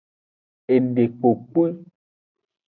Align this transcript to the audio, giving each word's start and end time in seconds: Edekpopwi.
Edekpopwi. 0.75 1.65